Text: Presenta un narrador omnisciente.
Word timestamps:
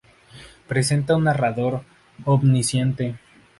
Presenta 0.67 1.15
un 1.15 1.25
narrador 1.25 1.83
omnisciente. 2.25 3.19